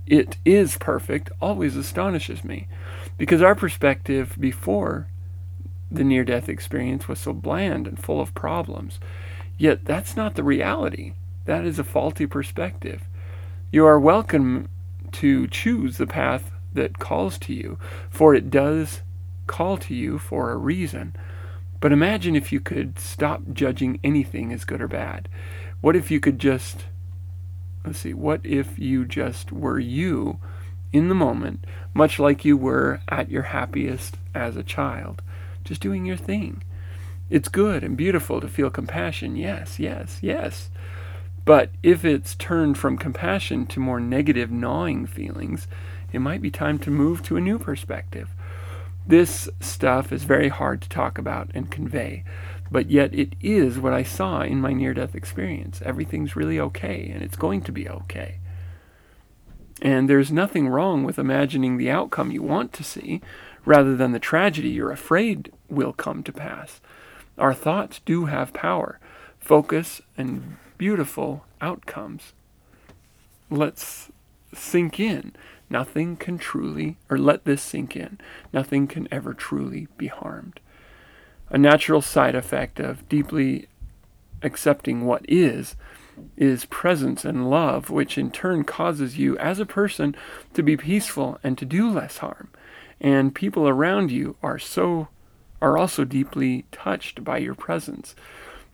it 0.08 0.38
is 0.44 0.78
perfect 0.78 1.32
always 1.40 1.76
astonishes 1.76 2.44
me 2.44 2.68
because 3.18 3.42
our 3.42 3.54
perspective 3.54 4.36
before 4.40 5.08
the 5.92 6.04
near 6.04 6.24
death 6.24 6.50
experience 6.50 7.08
was 7.08 7.20
so 7.20 7.34
bland 7.34 7.88
and 7.88 8.02
full 8.02 8.22
of 8.22 8.34
problems. 8.34 9.00
Yet 9.58 9.86
that's 9.86 10.16
not 10.16 10.36
the 10.36 10.44
reality. 10.44 11.14
That 11.46 11.66
is 11.66 11.80
a 11.80 11.84
faulty 11.84 12.26
perspective. 12.26 13.04
You 13.72 13.86
are 13.86 14.00
welcome 14.00 14.70
to 15.14 15.48
choose 15.48 15.98
the 15.98 16.08
path 16.08 16.52
that 16.74 17.00
calls 17.00 17.38
to 17.40 17.54
you, 17.54 17.78
for 18.10 18.36
it 18.36 18.50
does 18.50 19.02
call 19.48 19.78
to 19.78 19.96
you 19.96 20.20
for 20.20 20.52
a 20.52 20.58
reason. 20.58 21.16
But 21.80 21.92
imagine 21.92 22.36
if 22.36 22.52
you 22.52 22.60
could 22.60 23.00
stop 23.00 23.42
judging 23.54 24.00
anything 24.04 24.52
as 24.52 24.66
good 24.66 24.82
or 24.82 24.88
bad. 24.88 25.30
What 25.82 25.96
if 25.96 26.12
you 26.12 26.20
could 26.20 26.40
just, 26.40 26.86
let's 27.86 28.00
see, 28.00 28.14
what 28.14 28.46
if 28.46 28.78
you 28.78 29.06
just 29.06 29.52
were 29.52 29.80
you 29.80 30.40
in 30.92 31.08
the 31.08 31.16
moment, 31.16 31.66
much 31.94 32.20
like 32.20 32.44
you 32.44 32.58
were 32.58 33.00
at 33.08 33.30
your 33.32 33.44
happiest 33.44 34.18
as 34.36 34.58
a 34.58 34.64
child, 34.64 35.22
just 35.64 35.82
doing 35.82 36.06
your 36.06 36.18
thing? 36.18 36.64
It's 37.30 37.48
good 37.48 37.84
and 37.84 37.96
beautiful 37.96 38.42
to 38.42 38.48
feel 38.48 38.70
compassion, 38.70 39.36
yes, 39.36 39.80
yes, 39.80 40.20
yes. 40.22 40.70
But 41.50 41.72
if 41.82 42.06
it's 42.06 42.36
turned 42.36 42.78
from 42.78 42.96
compassion 42.96 43.66
to 43.66 43.80
more 43.80 44.00
negative, 44.00 44.52
gnawing 44.52 45.08
feelings, 45.08 45.68
it 46.14 46.20
might 46.20 46.44
be 46.44 46.52
time 46.52 46.78
to 46.78 46.92
move 46.92 47.24
to 47.24 47.38
a 47.38 47.42
new 47.42 47.58
perspective. 47.58 48.30
This 49.08 49.50
stuff 49.60 50.12
is 50.12 50.26
very 50.26 50.50
hard 50.50 50.80
to 50.84 50.90
talk 50.90 51.18
about 51.18 51.50
and 51.56 51.72
convey, 51.72 52.24
but 52.70 52.92
yet 52.92 53.16
it 53.16 53.34
is 53.42 53.80
what 53.80 53.94
I 53.94 54.04
saw 54.04 54.42
in 54.42 54.62
my 54.62 54.74
near 54.74 54.94
death 54.94 55.16
experience. 55.16 55.82
Everything's 55.84 56.36
really 56.36 56.60
okay, 56.60 57.10
and 57.12 57.24
it's 57.24 57.36
going 57.36 57.62
to 57.64 57.72
be 57.72 57.90
okay. 57.90 58.38
And 59.82 60.08
there's 60.08 60.32
nothing 60.32 60.68
wrong 60.68 61.04
with 61.04 61.18
imagining 61.18 61.78
the 61.78 61.90
outcome 61.90 62.30
you 62.30 62.44
want 62.44 62.74
to 62.74 62.84
see 62.84 63.22
rather 63.66 63.96
than 63.96 64.12
the 64.12 64.20
tragedy 64.20 64.70
you're 64.70 64.92
afraid 64.92 65.52
will 65.68 65.94
come 65.94 66.22
to 66.22 66.32
pass. 66.32 66.80
Our 67.40 67.56
thoughts 67.56 68.02
do 68.06 68.26
have 68.26 68.54
power, 68.54 69.00
focus, 69.40 70.04
and 70.16 70.58
beautiful 70.80 71.46
outcomes. 71.62 72.34
Let's 73.52 74.10
sink 74.56 75.00
in. 75.00 75.34
Nothing 75.70 76.16
can 76.16 76.40
truly, 76.40 76.98
or 77.12 77.20
let 77.20 77.46
this 77.46 77.62
sink 77.62 77.96
in, 77.96 78.18
nothing 78.52 78.88
can 78.88 79.08
ever 79.12 79.36
truly 79.36 79.88
be 79.98 80.08
harmed. 80.08 80.60
A 81.52 81.60
natural 81.60 82.02
side 82.02 82.34
effect 82.34 82.80
of 82.80 83.08
deeply 83.08 83.68
accepting 84.42 85.06
what 85.06 85.24
is 85.28 85.76
is 86.36 86.66
presence 86.66 87.24
and 87.24 87.50
love, 87.50 87.90
which 87.90 88.18
in 88.18 88.32
turn 88.32 88.64
causes 88.64 89.18
you 89.18 89.38
as 89.38 89.60
a 89.60 89.66
person 89.66 90.16
to 90.54 90.64
be 90.64 90.76
peaceful 90.76 91.38
and 91.44 91.58
to 91.58 91.66
do 91.66 91.90
less 91.90 92.18
harm. 92.18 92.50
And 93.00 93.36
people 93.36 93.68
around 93.68 94.12
you 94.12 94.38
are 94.42 94.60
so 94.60 95.10
are 95.62 95.78
also 95.78 96.04
deeply 96.04 96.66
touched 96.72 97.24
by 97.24 97.38
your 97.38 97.56
presence. 97.56 98.16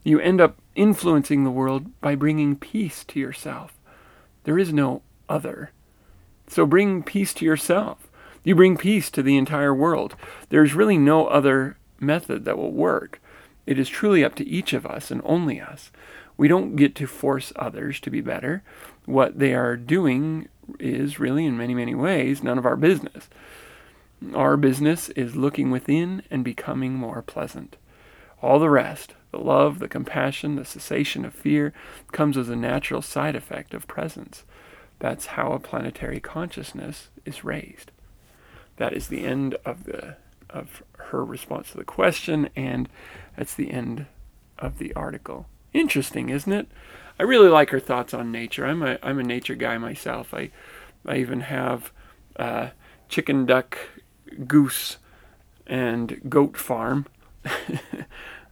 You 0.06 0.20
end 0.20 0.40
up 0.40 0.62
influencing 0.76 1.44
the 1.44 1.50
world 1.50 2.00
by 2.00 2.14
bringing 2.14 2.56
peace 2.56 3.04
to 3.06 3.20
yourself. 3.20 3.74
There 4.44 4.60
is 4.60 4.72
no 4.72 5.02
other. 5.28 5.72
So 6.48 6.68
bring 6.68 7.02
peace 7.02 7.34
to 7.34 7.46
yourself. 7.46 8.08
You 8.44 8.54
bring 8.54 8.78
peace 8.78 9.10
to 9.10 9.24
the 9.24 9.36
entire 9.36 9.74
world. 9.74 10.16
There's 10.50 10.76
really 10.76 11.00
no 11.00 11.26
other 11.26 11.78
method 12.00 12.46
that 12.46 12.58
will 12.58 12.72
work. 12.72 13.20
It 13.66 13.80
is 13.80 13.90
truly 13.90 14.24
up 14.24 14.36
to 14.36 14.48
each 14.48 14.74
of 14.74 14.86
us 14.86 15.10
and 15.10 15.22
only 15.26 15.60
us. 15.60 15.92
We 16.38 16.48
don't 16.48 16.76
get 16.76 16.94
to 16.96 17.08
force 17.08 17.52
others 17.56 18.00
to 18.02 18.12
be 18.12 18.22
better. 18.22 18.62
What 19.06 19.40
they 19.40 19.56
are 19.56 19.76
doing 19.76 20.50
is 20.80 21.20
really, 21.20 21.48
in 21.48 21.58
many, 21.58 21.74
many 21.74 21.96
ways, 21.96 22.44
none 22.44 22.60
of 22.60 22.66
our 22.68 22.76
business. 22.76 23.28
Our 24.36 24.56
business 24.56 25.10
is 25.10 25.36
looking 25.36 25.72
within 25.72 26.22
and 26.30 26.44
becoming 26.44 26.94
more 26.94 27.24
pleasant. 27.24 27.78
All 28.44 28.60
the 28.60 28.70
rest, 28.70 29.16
the 29.36 29.44
love, 29.44 29.80
the 29.80 29.88
compassion, 29.90 30.56
the 30.56 30.64
cessation 30.64 31.26
of 31.26 31.34
fear, 31.34 31.74
comes 32.14 32.38
as 32.38 32.48
a 32.48 32.56
natural 32.56 33.02
side 33.02 33.36
effect 33.36 33.74
of 33.74 33.88
presence. 33.88 34.44
That's 35.00 35.26
how 35.28 35.52
a 35.52 35.60
planetary 35.60 36.22
consciousness 36.22 37.10
is 37.26 37.44
raised. 37.44 37.92
That 38.78 38.94
is 38.94 39.08
the 39.08 39.26
end 39.26 39.56
of 39.66 39.84
the 39.84 40.18
of 40.50 40.84
her 41.10 41.26
response 41.26 41.72
to 41.72 41.78
the 41.78 41.84
question, 41.84 42.50
and 42.56 42.88
that's 43.36 43.54
the 43.54 43.72
end 43.72 44.06
of 44.58 44.78
the 44.78 44.94
article. 44.94 45.48
Interesting, 45.74 46.30
isn't 46.30 46.54
it? 46.54 46.68
I 47.20 47.24
really 47.24 47.50
like 47.50 47.72
her 47.72 47.80
thoughts 47.80 48.14
on 48.14 48.32
nature. 48.32 48.66
I'm 48.66 48.82
a 48.82 48.98
I'm 49.04 49.20
a 49.20 49.24
nature 49.24 49.56
guy 49.56 49.78
myself. 49.78 50.34
I 50.34 50.52
I 51.06 51.18
even 51.18 51.42
have 51.42 51.92
uh, 52.38 52.70
chicken, 53.10 53.46
duck, 53.46 53.78
goose, 54.48 54.98
and 55.68 56.22
goat 56.30 56.56
farm. 56.56 57.08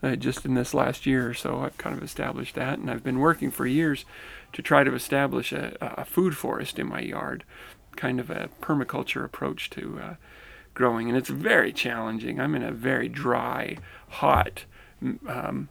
uh, 0.03 0.15
just 0.15 0.45
in 0.45 0.53
this 0.53 0.73
last 0.73 1.05
year 1.05 1.29
or 1.29 1.33
so, 1.33 1.61
I've 1.61 1.77
kind 1.77 1.97
of 1.97 2.03
established 2.03 2.55
that, 2.55 2.77
and 2.77 2.91
I've 2.91 3.03
been 3.03 3.19
working 3.19 3.49
for 3.49 3.65
years 3.65 4.05
to 4.51 4.61
try 4.61 4.83
to 4.83 4.93
establish 4.93 5.53
a, 5.53 5.77
a 5.79 6.05
food 6.05 6.35
forest 6.35 6.77
in 6.77 6.87
my 6.87 6.99
yard, 6.99 7.43
kind 7.95 8.19
of 8.19 8.29
a 8.29 8.49
permaculture 8.61 9.23
approach 9.23 9.69
to 9.71 9.99
uh, 10.03 10.15
growing, 10.73 11.07
and 11.07 11.17
it's 11.17 11.29
very 11.29 11.71
challenging. 11.71 12.39
I'm 12.39 12.53
in 12.53 12.63
a 12.63 12.71
very 12.71 13.07
dry, 13.07 13.77
hot, 14.09 14.65
um, 15.27 15.69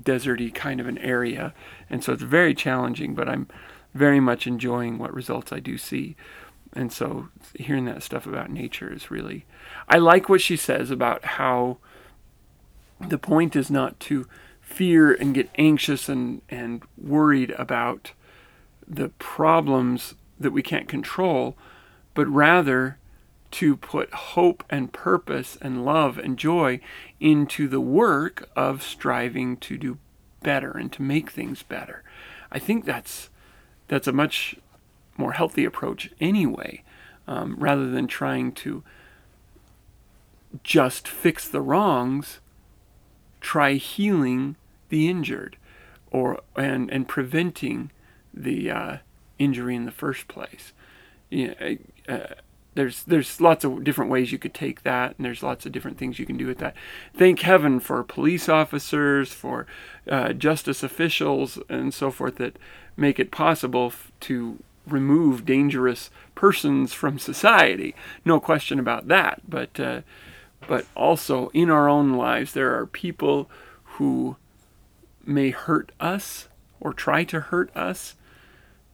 deserty 0.00 0.54
kind 0.54 0.80
of 0.80 0.86
an 0.86 0.98
area, 0.98 1.52
and 1.90 2.04
so 2.04 2.12
it's 2.12 2.22
very 2.22 2.54
challenging. 2.54 3.14
But 3.14 3.28
I'm 3.28 3.48
very 3.94 4.20
much 4.20 4.46
enjoying 4.46 4.98
what 4.98 5.12
results 5.12 5.52
I 5.52 5.60
do 5.60 5.76
see. 5.76 6.16
And 6.72 6.90
so 6.92 7.28
hearing 7.54 7.84
that 7.86 8.02
stuff 8.02 8.26
about 8.26 8.50
nature 8.50 8.90
is 8.90 9.10
really 9.10 9.44
I 9.88 9.98
like 9.98 10.28
what 10.28 10.40
she 10.40 10.56
says 10.56 10.90
about 10.90 11.24
how 11.24 11.78
the 13.08 13.18
point 13.18 13.56
is 13.56 13.70
not 13.70 13.98
to 14.00 14.26
fear 14.60 15.12
and 15.12 15.34
get 15.34 15.50
anxious 15.56 16.08
and, 16.08 16.42
and 16.48 16.82
worried 16.96 17.50
about 17.52 18.12
the 18.86 19.10
problems 19.18 20.14
that 20.38 20.50
we 20.50 20.62
can't 20.62 20.88
control, 20.88 21.56
but 22.14 22.26
rather 22.26 22.98
to 23.52 23.76
put 23.76 24.12
hope 24.12 24.64
and 24.70 24.92
purpose 24.92 25.58
and 25.60 25.84
love 25.84 26.18
and 26.18 26.38
joy 26.38 26.80
into 27.20 27.68
the 27.68 27.80
work 27.80 28.48
of 28.56 28.82
striving 28.82 29.56
to 29.58 29.76
do 29.76 29.98
better 30.42 30.70
and 30.72 30.90
to 30.92 31.02
make 31.02 31.30
things 31.30 31.62
better. 31.62 32.02
I 32.50 32.58
think 32.58 32.84
that's 32.84 33.28
that's 33.88 34.06
a 34.06 34.12
much 34.12 34.56
more 35.18 35.32
healthy 35.32 35.64
approach 35.64 36.10
anyway, 36.20 36.82
um, 37.26 37.56
rather 37.58 37.90
than 37.90 38.06
trying 38.06 38.52
to 38.52 38.82
just 40.64 41.06
fix 41.06 41.48
the 41.48 41.60
wrongs. 41.60 42.40
Try 43.42 43.74
healing 43.74 44.56
the 44.88 45.08
injured, 45.08 45.58
or 46.10 46.40
and 46.56 46.90
and 46.90 47.06
preventing 47.06 47.90
the 48.32 48.70
uh, 48.70 48.96
injury 49.38 49.76
in 49.76 49.84
the 49.84 49.90
first 49.90 50.28
place. 50.28 50.72
Uh, 52.08 52.34
there's 52.74 53.04
there's 53.04 53.40
lots 53.40 53.64
of 53.64 53.84
different 53.84 54.10
ways 54.10 54.32
you 54.32 54.38
could 54.38 54.54
take 54.54 54.82
that, 54.82 55.14
and 55.16 55.26
there's 55.26 55.42
lots 55.42 55.66
of 55.66 55.72
different 55.72 55.98
things 55.98 56.18
you 56.18 56.26
can 56.26 56.38
do 56.38 56.46
with 56.46 56.58
that. 56.58 56.74
Thank 57.14 57.40
heaven 57.40 57.80
for 57.80 58.02
police 58.02 58.48
officers, 58.48 59.32
for 59.32 59.66
uh, 60.08 60.32
justice 60.32 60.82
officials, 60.82 61.58
and 61.68 61.92
so 61.92 62.10
forth 62.10 62.36
that 62.36 62.58
make 62.96 63.18
it 63.18 63.30
possible 63.30 63.86
f- 63.86 64.10
to 64.20 64.58
remove 64.86 65.44
dangerous 65.44 66.10
persons 66.34 66.92
from 66.92 67.18
society. 67.18 67.94
No 68.24 68.40
question 68.40 68.78
about 68.78 69.08
that. 69.08 69.42
But 69.48 69.78
uh, 69.78 70.00
but 70.66 70.86
also 70.94 71.48
in 71.48 71.70
our 71.70 71.88
own 71.88 72.14
lives, 72.14 72.52
there 72.52 72.76
are 72.78 72.86
people 72.86 73.50
who 73.84 74.36
may 75.24 75.50
hurt 75.50 75.92
us 76.00 76.48
or 76.80 76.92
try 76.92 77.24
to 77.24 77.40
hurt 77.40 77.74
us 77.76 78.16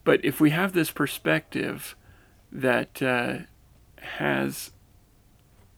but 0.09 0.25
if 0.25 0.39
we 0.41 0.49
have 0.49 0.73
this 0.73 0.89
perspective 0.89 1.95
that 2.51 2.99
uh, 2.99 3.39
has 3.97 4.71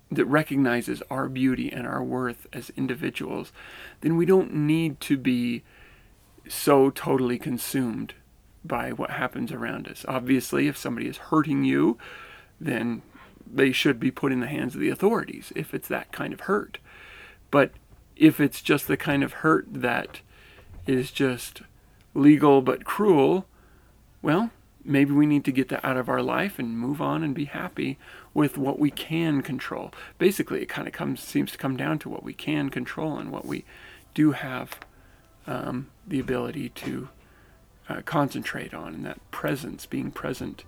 that 0.09 0.23
recognizes 0.23 1.03
our 1.09 1.27
beauty 1.27 1.69
and 1.69 1.85
our 1.85 2.01
worth 2.01 2.47
as 2.53 2.69
individuals, 2.77 3.51
then 3.99 4.15
we 4.15 4.25
don't 4.25 4.53
need 4.53 5.01
to 5.01 5.17
be 5.17 5.63
so 6.47 6.89
totally 6.89 7.37
consumed 7.37 8.13
by 8.63 8.93
what 8.93 9.11
happens 9.11 9.51
around 9.51 9.85
us. 9.85 10.05
Obviously, 10.07 10.69
if 10.69 10.77
somebody 10.77 11.07
is 11.07 11.17
hurting 11.17 11.65
you, 11.65 11.97
then 12.57 13.01
they 13.45 13.71
should 13.71 13.99
be 13.99 14.11
put 14.11 14.31
in 14.31 14.39
the 14.39 14.47
hands 14.47 14.75
of 14.75 14.81
the 14.81 14.89
authorities 14.89 15.51
if 15.55 15.73
it's 15.73 15.87
that 15.87 16.11
kind 16.11 16.33
of 16.33 16.41
hurt. 16.41 16.77
But 17.49 17.71
if 18.15 18.39
it's 18.39 18.61
just 18.61 18.87
the 18.87 18.97
kind 18.97 19.23
of 19.23 19.33
hurt 19.33 19.67
that 19.71 20.21
is 20.87 21.11
just 21.11 21.61
legal 22.13 22.61
but 22.61 22.83
cruel, 22.83 23.45
well, 24.21 24.51
maybe 24.83 25.11
we 25.11 25.25
need 25.25 25.45
to 25.45 25.51
get 25.51 25.69
that 25.69 25.85
out 25.85 25.97
of 25.97 26.09
our 26.09 26.21
life 26.21 26.59
and 26.59 26.77
move 26.77 27.01
on 27.01 27.23
and 27.23 27.35
be 27.35 27.45
happy 27.45 27.97
with 28.33 28.57
what 28.57 28.79
we 28.79 28.91
can 28.91 29.41
control. 29.41 29.91
Basically, 30.17 30.61
it 30.61 30.69
kind 30.69 30.87
of 30.87 30.93
comes 30.93 31.21
seems 31.21 31.51
to 31.51 31.57
come 31.57 31.77
down 31.77 31.99
to 31.99 32.09
what 32.09 32.23
we 32.23 32.33
can 32.33 32.69
control 32.69 33.17
and 33.17 33.31
what 33.31 33.45
we 33.45 33.65
do 34.13 34.31
have 34.31 34.79
um, 35.47 35.89
the 36.07 36.19
ability 36.19 36.69
to 36.69 37.09
uh, 37.89 38.01
concentrate 38.05 38.73
on, 38.73 38.93
and 38.93 39.05
that 39.05 39.31
presence, 39.31 39.85
being 39.85 40.11
present 40.11 40.63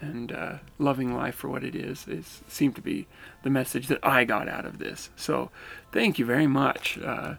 and 0.00 0.32
uh, 0.32 0.58
loving 0.78 1.14
life 1.14 1.34
for 1.34 1.48
what 1.48 1.64
it 1.64 1.74
is, 1.74 2.06
is 2.06 2.42
seemed 2.48 2.74
to 2.76 2.82
be 2.82 3.06
the 3.42 3.50
message 3.50 3.86
that 3.88 3.98
I 4.02 4.24
got 4.24 4.48
out 4.48 4.64
of 4.64 4.78
this. 4.78 5.10
So, 5.16 5.50
thank 5.92 6.18
you 6.18 6.26
very 6.26 6.46
much 6.46 6.98
uh, 6.98 7.34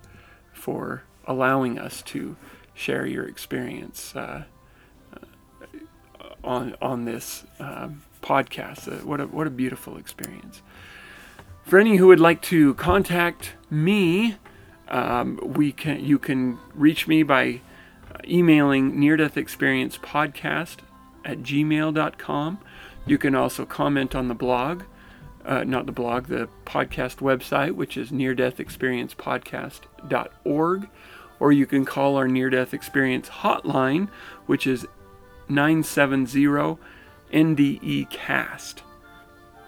for 0.53 1.03
allowing 1.25 1.77
us 1.77 2.01
to 2.01 2.35
share 2.73 3.05
your 3.05 3.25
experience 3.25 4.15
uh, 4.15 4.43
uh, 5.13 6.29
on 6.43 6.75
on 6.81 7.05
this 7.05 7.45
um, 7.59 8.03
podcast. 8.21 8.91
Uh, 8.91 9.05
what 9.05 9.21
a 9.21 9.27
what 9.27 9.47
a 9.47 9.51
beautiful 9.51 9.97
experience. 9.97 10.61
For 11.63 11.79
any 11.79 11.97
who 11.97 12.07
would 12.07 12.19
like 12.19 12.41
to 12.43 12.73
contact 12.75 13.53
me, 13.69 14.35
um, 14.87 15.39
we 15.43 15.71
can 15.71 16.03
you 16.03 16.17
can 16.17 16.57
reach 16.73 17.07
me 17.07 17.23
by 17.23 17.61
emailing 18.25 18.99
near 18.99 19.15
death 19.17 19.37
experience 19.37 19.97
podcast 19.97 20.77
at 21.27 21.39
gmail.com. 21.39 22.59
You 23.05 23.17
can 23.17 23.35
also 23.35 23.65
comment 23.65 24.15
on 24.15 24.27
the 24.27 24.33
blog, 24.33 24.83
uh, 25.45 25.63
not 25.63 25.85
the 25.85 25.91
blog, 25.91 26.27
the 26.27 26.49
podcast 26.65 27.17
website, 27.17 27.73
which 27.73 27.97
is 27.97 28.11
near 28.11 28.33
death 28.33 28.59
experience 28.59 29.13
or 31.39 31.51
you 31.51 31.65
can 31.65 31.85
call 31.85 32.15
our 32.15 32.27
near 32.27 32.49
death 32.49 32.73
experience 32.73 33.29
hotline, 33.29 34.09
which 34.45 34.65
is 34.65 34.87
970 35.49 36.77
NDE 37.31 38.09
cast. 38.09 38.83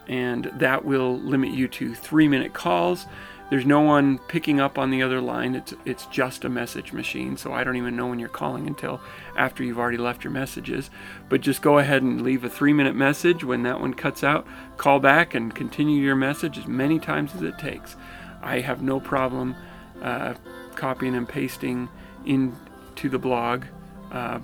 And 0.08 0.46
that 0.56 0.86
will 0.86 1.20
limit 1.20 1.52
you 1.52 1.68
to 1.68 1.94
three 1.94 2.28
minute 2.28 2.54
calls 2.54 3.06
there's 3.50 3.66
no 3.66 3.82
one 3.82 4.20
picking 4.20 4.60
up 4.60 4.78
on 4.78 4.92
the 4.92 5.02
other 5.02 5.20
line. 5.20 5.56
It's 5.56 5.74
it's 5.84 6.06
just 6.08 6.46
a 6.46 6.50
message 6.50 6.94
machine, 6.94 7.36
so 7.36 7.52
I 7.52 7.64
don't 7.64 7.78
even 7.78 7.96
know 7.96 8.08
when 8.08 8.20
you're 8.20 8.30
calling 8.30 8.68
until 8.68 9.02
after 9.36 9.64
you've 9.64 9.80
already 9.80 9.98
left 9.98 10.24
your 10.24 10.32
messages. 10.32 10.90
But 11.30 11.42
just 11.42 11.62
go 11.62 11.80
ahead 11.80 12.04
and 12.04 12.22
leave 12.22 12.44
a 12.44 12.50
three-minute 12.50 12.96
message. 12.96 13.44
When 13.44 13.64
that 13.64 13.82
one 13.82 13.96
cuts 13.96 14.24
out, 14.24 14.46
call 14.78 15.00
back 15.00 15.34
and 15.34 15.54
continue 15.54 16.02
your 16.02 16.16
message 16.16 16.58
as 16.58 16.68
many 16.68 17.00
times 17.00 17.34
as 17.34 17.42
it 17.42 17.58
takes. 17.58 17.96
I 18.42 18.60
have 18.60 18.84
no 18.84 19.00
problem 19.00 19.56
uh, 20.02 20.36
copying 20.76 21.16
and 21.16 21.28
pasting 21.28 21.90
into 22.26 23.10
the 23.10 23.20
blog 23.20 23.66
uh, 24.12 24.40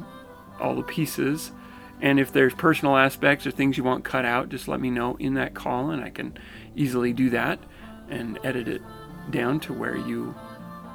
all 0.60 0.76
the 0.76 0.84
pieces. 0.84 1.52
And 2.02 2.20
if 2.20 2.32
there's 2.34 2.54
personal 2.54 2.98
aspects 2.98 3.48
or 3.48 3.52
things 3.52 3.78
you 3.78 3.84
want 3.84 4.04
cut 4.04 4.26
out, 4.26 4.50
just 4.50 4.68
let 4.68 4.82
me 4.82 4.90
know 4.90 5.16
in 5.16 5.36
that 5.36 5.54
call, 5.54 5.92
and 5.92 6.04
I 6.04 6.10
can 6.10 6.38
easily 6.76 7.14
do 7.14 7.30
that 7.30 7.60
and 8.10 8.38
edit 8.44 8.68
it 8.68 8.82
down 9.32 9.60
to 9.62 9.74
where 9.74 9.98
you 9.98 10.34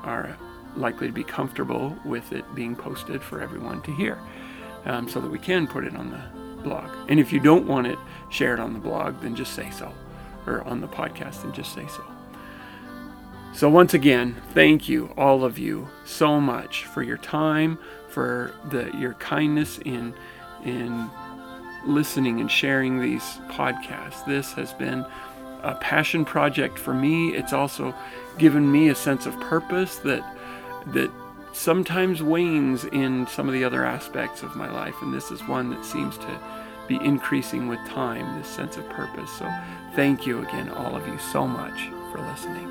are 0.02 0.36
likely 0.76 1.06
to 1.06 1.12
be 1.12 1.24
comfortable 1.24 1.96
with 2.04 2.32
it 2.32 2.44
being 2.54 2.76
posted 2.76 3.22
for 3.22 3.40
everyone 3.40 3.82
to 3.82 3.92
hear 3.94 4.18
um, 4.84 5.08
so 5.08 5.20
that 5.20 5.30
we 5.30 5.38
can 5.38 5.66
put 5.66 5.84
it 5.84 5.94
on 5.96 6.10
the 6.10 6.62
blog. 6.62 6.90
And 7.08 7.18
if 7.18 7.32
you 7.32 7.40
don't 7.40 7.66
want 7.66 7.86
it 7.86 7.98
shared 8.30 8.60
on 8.60 8.72
the 8.72 8.78
blog, 8.78 9.20
then 9.20 9.34
just 9.34 9.54
say 9.54 9.70
so, 9.70 9.92
or 10.46 10.62
on 10.62 10.80
the 10.80 10.88
podcast, 10.88 11.42
then 11.42 11.52
just 11.52 11.74
say 11.74 11.86
so. 11.88 12.04
So, 13.52 13.68
once 13.68 13.94
again, 13.94 14.36
thank 14.54 14.88
you, 14.88 15.12
all 15.16 15.44
of 15.44 15.58
you, 15.58 15.88
so 16.04 16.40
much 16.40 16.84
for 16.84 17.02
your 17.02 17.16
time, 17.16 17.78
for 18.08 18.54
the, 18.70 18.90
your 18.96 19.14
kindness 19.14 19.78
in, 19.78 20.14
in 20.64 21.10
listening 21.84 22.40
and 22.40 22.50
sharing 22.50 23.00
these 23.00 23.22
podcasts. 23.48 24.24
This 24.24 24.52
has 24.52 24.72
been 24.74 25.04
a 25.62 25.74
passion 25.76 26.24
project 26.24 26.78
for 26.78 26.94
me. 26.94 27.34
It's 27.34 27.52
also 27.52 27.94
given 28.38 28.70
me 28.70 28.88
a 28.88 28.94
sense 28.94 29.26
of 29.26 29.38
purpose 29.40 29.96
that 29.98 30.24
that 30.88 31.10
sometimes 31.52 32.22
wanes 32.22 32.84
in 32.86 33.26
some 33.26 33.46
of 33.48 33.52
the 33.52 33.64
other 33.64 33.84
aspects 33.84 34.42
of 34.42 34.56
my 34.56 34.70
life, 34.70 34.94
and 35.02 35.12
this 35.12 35.30
is 35.30 35.46
one 35.46 35.70
that 35.70 35.84
seems 35.84 36.16
to 36.18 36.38
be 36.88 36.96
increasing 36.96 37.68
with 37.68 37.78
time. 37.88 38.38
This 38.38 38.48
sense 38.48 38.76
of 38.76 38.88
purpose. 38.90 39.30
So, 39.38 39.52
thank 39.94 40.26
you 40.26 40.42
again, 40.42 40.70
all 40.70 40.96
of 40.96 41.06
you, 41.06 41.18
so 41.18 41.46
much 41.46 41.88
for 42.10 42.20
listening. 42.20 42.68